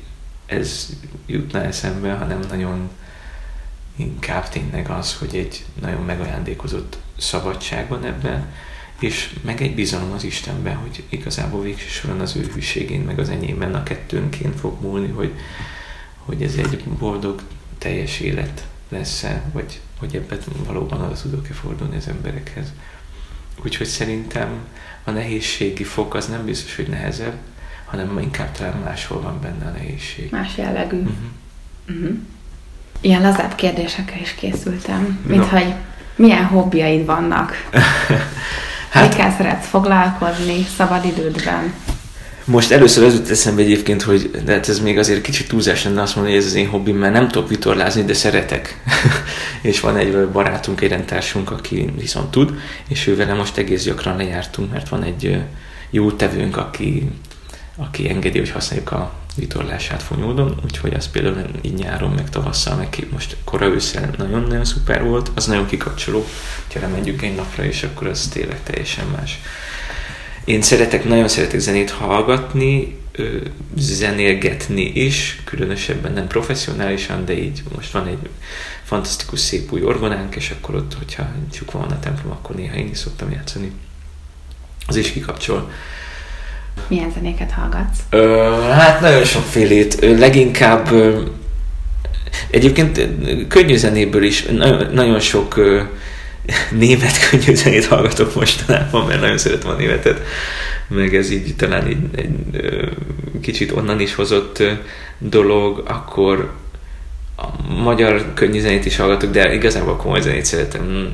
[0.47, 0.89] ez
[1.27, 2.91] jutna eszembe, hanem nagyon
[3.97, 8.47] inkább tényleg az, hogy egy nagyon megajándékozott szabadság van ebben,
[8.99, 13.29] és meg egy bizalom az Istenben, hogy igazából végső soron az ő hűségén, meg az
[13.29, 15.33] enyémben a kettőnként fog múlni, hogy,
[16.17, 17.43] hogy ez egy boldog,
[17.79, 22.73] teljes élet lesz-e, vagy hogy ebben valóban oda tudok-e fordulni az emberekhez.
[23.65, 24.49] Úgyhogy szerintem
[25.05, 27.37] a nehézségi fok az nem biztos, hogy nehezebb,
[27.85, 30.31] hanem inkább talán máshol van benne a nehézség.
[30.31, 30.97] Más jellegű.
[30.97, 31.15] Uh-huh.
[31.89, 32.19] Uh-huh.
[33.01, 35.59] Ilyen lazább kérdésekkel is készültem, mint no.
[35.59, 35.75] hogy
[36.17, 37.69] milyen hobbiaid vannak?
[38.91, 41.75] hát, Mikkel szeretsz foglalkozni szabadidődben?
[42.45, 46.03] Most először az jut eszembe egyébként, hogy de hát ez még azért kicsit túlzás lenne
[46.03, 48.81] azt mondani, hogy ez az én hobbim, mert nem tudok vitorlázni, de szeretek.
[49.63, 52.55] és van egy barátunk, egy rendtársunk, aki viszont tud,
[52.89, 55.43] és ővel most egész gyakran lejártunk, mert van egy
[55.91, 57.11] jó tevőnk, aki,
[57.77, 63.07] aki engedi, hogy használjuk a vitorlását fonyódon, úgyhogy az például így nyáron, meg tavasszal, meg
[63.13, 66.27] most kora ősszel nagyon-nagyon szuper volt, az nagyon kikapcsoló,
[66.67, 69.41] hogyha lemegyünk egy napra, és akkor az tényleg teljesen más.
[70.45, 72.97] Én szeretek, nagyon szeretek zenét hallgatni,
[73.77, 78.29] zenélgetni is, különösebben nem professzionálisan, de így most van egy
[78.85, 82.89] fantasztikus szép új orgonánk, és akkor ott, hogyha csak van a templom, akkor néha én
[82.91, 83.73] is szoktam játszani.
[84.87, 85.71] Az is kikapcsol.
[86.87, 87.99] Milyen zenéket hallgatsz?
[88.11, 90.01] Ö, hát nagyon sokfélét.
[90.01, 90.89] Leginkább
[92.51, 93.09] egyébként
[93.49, 95.61] könnyű zenéből is nagyon, nagyon sok
[96.71, 100.23] német könnyű zenét hallgatok mostanában, mert nagyon szeretem a németet,
[100.89, 102.91] meg ez így talán egy, egy, egy
[103.41, 104.63] kicsit onnan is hozott
[105.19, 106.51] dolog, akkor
[107.37, 111.13] a magyar könnyű zenét is hallgatok, de igazából komoly zenét szeretem,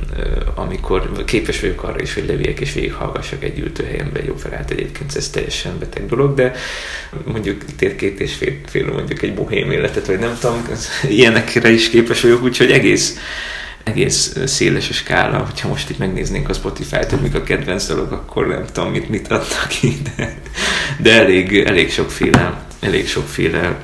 [0.54, 5.28] amikor képes vagyok arra is, hogy leviek és végighallgassak egy ültőhelyemben jó felállt egyébként, ez
[5.28, 6.52] teljesen beteg dolog, de
[7.24, 7.64] mondjuk
[7.96, 10.64] két és fél, fél mondjuk egy bohém életet, vagy nem tudom,
[11.08, 13.18] ilyenekre is képes vagyok, úgyhogy egész
[13.88, 18.12] egész széles a skála, hogyha most itt megnéznénk a Spotify-t, hogy mik a kedvenc dolog,
[18.12, 20.40] akkor nem tudom, mit, mit adnak ki, de,
[20.98, 23.78] de elég, elég sokféle, elég sokféle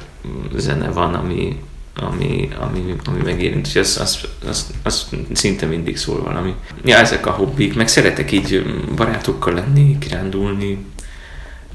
[0.56, 1.58] zene van, ami,
[1.96, 6.54] ami, ami, ami megérint, és az, az, az, az, szinte mindig szól valami.
[6.84, 8.62] Ja, ezek a hobbik, meg szeretek így
[8.96, 10.84] barátokkal lenni, kirándulni,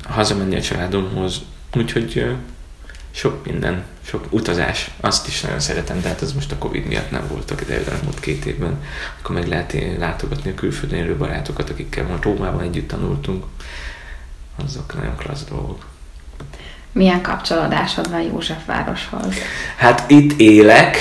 [0.03, 1.41] hazamenni a családomhoz,
[1.75, 2.25] úgyhogy
[3.11, 7.11] sok minden, sok utazás, azt is nagyon szeretem, de hát az most a Covid miatt
[7.11, 8.81] nem voltak, de elmúlt két évben,
[9.19, 13.45] akkor meg lehet látogatni a külföldön élő barátokat, akikkel ma Rómában együtt tanultunk,
[14.65, 15.85] azok nagyon klassz dolgok.
[16.91, 19.35] Milyen kapcsolódásod van Józsefvároshoz?
[19.77, 20.97] Hát itt élek,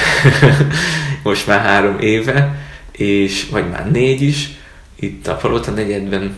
[1.23, 4.51] most már három éve, és vagy már négy is,
[4.95, 6.37] itt a Palota negyedben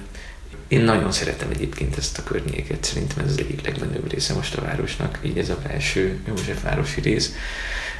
[0.70, 4.62] én nagyon szeretem egyébként ezt a környéket, szerintem ez az egyik legmenőbb része most a
[4.62, 7.34] városnak, így ez a belső Józsefvárosi rész.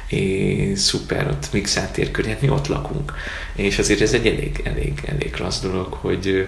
[0.07, 3.13] És szuper, ott mixált térkörnyék, mi ott lakunk.
[3.55, 6.47] És azért ez egy elég, elég, elég klassz dolog, hogy,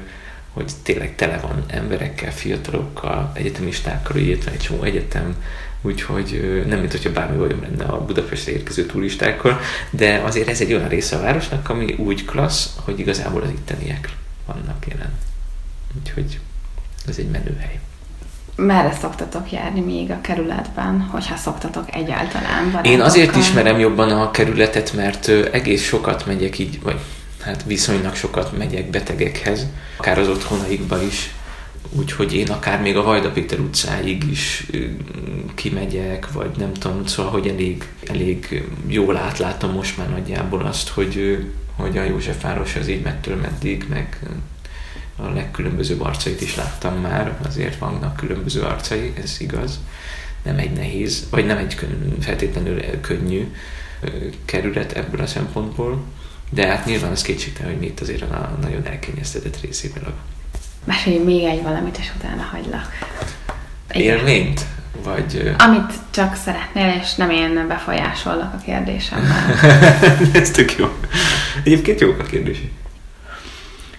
[0.54, 5.36] hogy tényleg tele van emberekkel, fiatalokkal, egyetemistákkal, így van egy csomó egyetem,
[5.82, 9.60] úgyhogy nem mint hogyha bármi bajom lenne a Budapestre érkező turistákkal,
[9.90, 14.10] de azért ez egy olyan része a városnak, ami úgy klassz, hogy igazából az itteniek
[14.46, 15.14] vannak jelen.
[16.00, 16.40] Úgyhogy
[17.08, 17.80] ez egy menő hely.
[18.56, 22.66] Merre szoktatok járni még a kerületben, hogyha szoktatok egyáltalán?
[22.66, 22.92] Barátokkal?
[22.92, 27.00] Én azért ismerem jobban a kerületet, mert egész sokat megyek így, vagy
[27.42, 29.68] hát viszonylag sokat megyek betegekhez,
[29.98, 31.34] akár az otthonaikba is,
[31.90, 34.66] úgyhogy én akár még a Vajda Péter utcáig is
[35.56, 41.46] kimegyek, vagy nem tudom, szóval, hogy elég, elég jól átlátom most már nagyjából azt, hogy,
[41.76, 44.20] hogy a Józsefváros az így mettől meddig, meg
[45.16, 49.80] a legkülönbözőbb arcait is láttam már, azért vannak különböző arcai, ez igaz.
[50.44, 51.78] Nem egy nehéz, vagy nem egy
[52.20, 53.54] feltétlenül könnyű
[54.46, 56.04] kerület ebből a szempontból,
[56.50, 60.04] de hát nyilván az kétségtelen, hogy mi itt azért a nagyon elkényeztetett részében.
[60.86, 62.88] Mesélj még egy valamit, és utána hagylak.
[63.88, 64.66] Egy Élményt?
[65.04, 65.56] Vagy...
[65.58, 69.54] Amit csak szeretnél, és nem én befolyásollak a kérdésemmel.
[70.34, 70.88] Ez tök jó.
[71.64, 72.70] Egyébként jók a kérdések.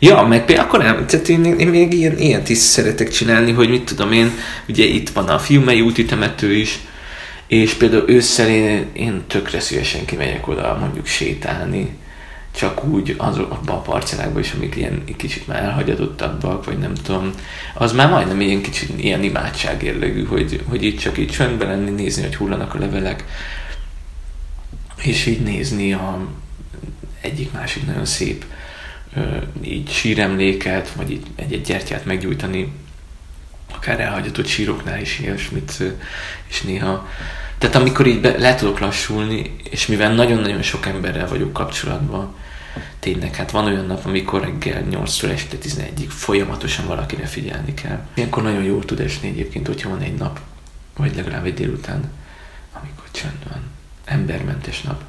[0.04, 3.68] Ja, meg például akkor nem, tehát én, én még ilyen, ilyet is szeretek csinálni, hogy
[3.68, 4.30] mit tudom én,
[4.68, 6.78] ugye itt van a Fiumei úti temető is,
[7.46, 11.96] és például ősszel én, én tökre szívesen kimegyek oda mondjuk sétálni,
[12.56, 17.30] csak úgy az, abban a parcellákban is, amik ilyen kicsit már elhagyadottabbak, vagy nem tudom,
[17.74, 21.90] az már majdnem ilyen kicsit ilyen imádság érlegű, hogy, hogy itt csak így csöndben lenni,
[21.90, 23.24] nézni, hogy hullanak a levelek,
[25.02, 26.18] és így nézni a
[27.20, 28.44] egyik-másik nagyon szép
[29.62, 32.72] így síremléket, vagy így egy-egy gyertyát meggyújtani,
[33.74, 35.82] akár elhagyatott síroknál is ilyesmit,
[36.48, 37.08] és néha.
[37.58, 42.34] Tehát amikor így be, le tudok lassulni, és mivel nagyon-nagyon sok emberrel vagyok kapcsolatban,
[42.98, 48.06] tényleg, hát van olyan nap, amikor reggel 8-tól este 11-ig folyamatosan valakire figyelni kell.
[48.14, 50.40] Ilyenkor nagyon jól tud esni egyébként, hogyha van egy nap,
[50.96, 52.10] vagy legalább egy délután,
[52.72, 53.62] amikor csend van,
[54.04, 55.02] embermentes nap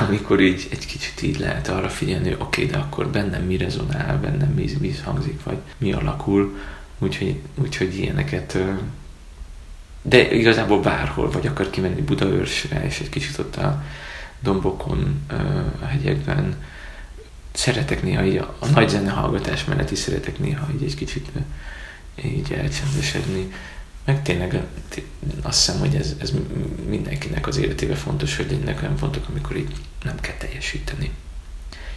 [0.00, 3.56] amikor így egy kicsit így lehet arra figyelni, hogy oké, okay, de akkor bennem mi
[3.56, 6.58] rezonál, bennem mi, mi hangzik, vagy mi alakul,
[6.98, 8.58] úgyhogy, úgyhogy ilyeneket
[10.02, 13.82] de igazából bárhol, vagy akar kimenni Budaörsre, és egy kicsit ott a
[14.40, 15.26] dombokon,
[15.82, 16.56] a hegyekben,
[17.52, 21.28] szeretek néha így a, a nagy zene hallgatás mellett is szeretek néha így egy kicsit
[22.24, 23.52] így elcsendesedni,
[24.04, 24.62] meg tényleg
[25.42, 26.32] azt hiszem, hogy ez, ez
[26.88, 29.72] mindenkinek az életében fontos, hogy legyenek olyan pontok, amikor így
[30.04, 31.10] nem kell teljesíteni.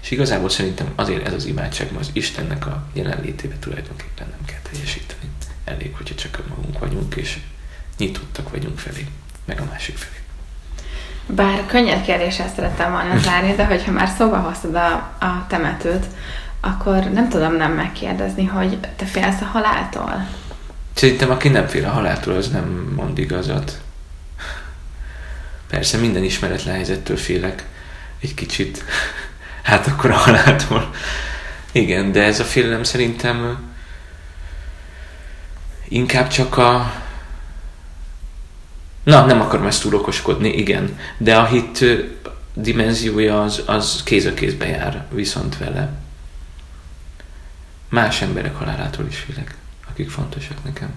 [0.01, 4.60] És igazából szerintem azért ez az imádság, mert az Istennek a jelenlétében tulajdonképpen nem kell
[4.72, 5.30] teljesíteni.
[5.64, 7.39] Elég, hogyha csak magunk vagyunk, és
[7.97, 9.08] nyitottak vagyunk felé,
[9.45, 10.16] meg a másik felé.
[11.28, 16.06] Bár könnyed kérdéssel szerettem volna zárni, de hogyha már szóba hoztad a, a temetőt,
[16.60, 20.28] akkor nem tudom nem megkérdezni, hogy te félsz a haláltól?
[20.96, 23.82] Szerintem aki nem fél a haláltól, az nem mond igazat.
[25.68, 27.66] Persze minden ismeretlen helyzettől félek
[28.20, 28.84] egy kicsit.
[29.62, 30.89] Hát akkor a haláltól.
[31.72, 33.58] Igen, de ez a félelem szerintem
[35.88, 36.93] inkább csak a...
[39.04, 41.00] Na, nem akarom ezt túl okoskodni, igen.
[41.18, 41.86] De a hit
[42.54, 45.89] dimenziója az, az kéz a kézbe jár viszont vele.
[47.89, 49.56] Más emberek halálától is félek
[49.96, 50.89] akik fontosak nekem.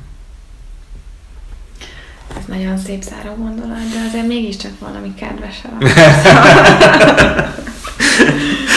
[2.38, 5.62] Ez nagyon szép záró gondolat, de azért mégiscsak valami kedves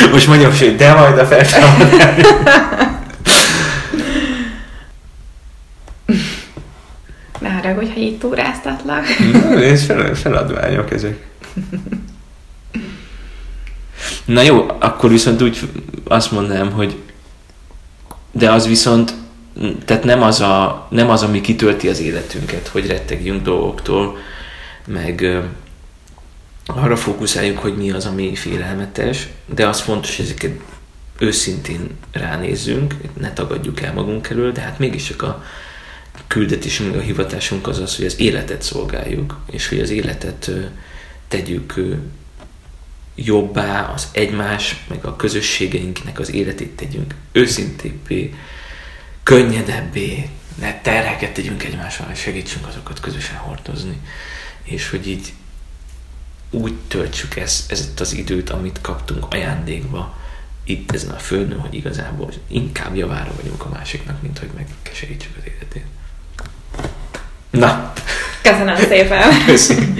[0.12, 2.26] Most mondjam, hogy de majd a feltámadás.
[7.40, 9.06] ne haragudj, ha így túráztatlak.
[9.56, 11.28] Ez fel, feladványok ezek.
[14.26, 15.70] Na jó, akkor viszont úgy
[16.08, 16.98] azt mondanám, hogy
[18.32, 19.14] de az viszont
[19.86, 24.18] tehát nem az, a, nem az, ami kitölti az életünket, hogy rettegjünk dolgoktól,
[24.86, 25.42] meg
[26.66, 30.60] arra fókuszáljunk, hogy mi az, ami félelmetes, de az fontos, hogy ezeket
[31.20, 35.44] őszintén ránézzünk, ne tagadjuk el magunk elől, de hát mégiscsak a
[36.28, 40.52] küldetésünk, a hivatásunk az az, hogy az életet szolgáljuk, és hogy az életet
[41.28, 41.74] tegyük
[43.16, 48.34] jobbá, az egymás, meg a közösségeinknek az életét tegyünk őszintébbé,
[49.24, 53.98] könnyedebbé, ne terheket tegyünk egymással, és segítsünk azokat közösen hordozni.
[54.64, 55.34] És hogy így
[56.50, 60.16] úgy töltsük ezt, ezt az időt, amit kaptunk ajándékba
[60.64, 65.44] itt ezen a földön, hogy igazából inkább javára vagyunk a másiknak, mint hogy megkeserítsük az
[65.46, 65.86] életét.
[67.50, 67.94] Na!
[68.42, 69.46] Köszönöm szépen!
[69.46, 69.98] Köszönöm.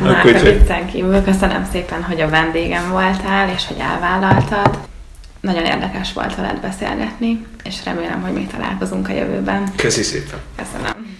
[0.00, 4.78] Márka viccen kívül köszönöm szépen, hogy a vendégem voltál, és hogy elvállaltad.
[5.44, 9.72] Nagyon érdekes volt veled beszélgetni, és remélem, hogy még találkozunk a jövőben.
[9.76, 10.38] Köszi szépen!
[10.56, 11.13] Köszönöm!